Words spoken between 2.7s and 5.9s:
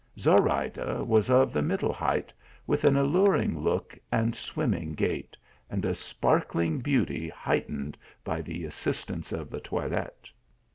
an alluring look and swimming gait, and